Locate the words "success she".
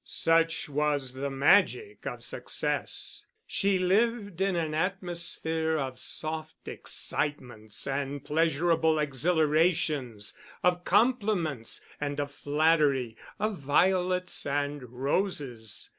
2.23-3.77